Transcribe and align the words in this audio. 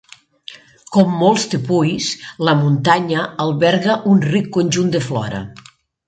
Com 0.95 1.11
molts 1.23 1.43
tepuis, 1.51 2.07
la 2.49 2.55
muntanya 2.61 3.25
alberga 3.45 3.99
un 4.13 4.23
ric 4.31 4.49
conjunt 4.57 4.89
de 4.97 5.03
flora. 5.09 5.43